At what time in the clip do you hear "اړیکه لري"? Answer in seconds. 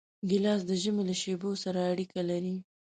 1.91-2.55